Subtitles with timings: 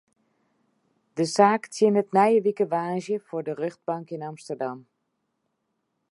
[1.17, 4.79] De saak tsjinnet nije wike woansdei foar de rjochtbank yn Amsterdam.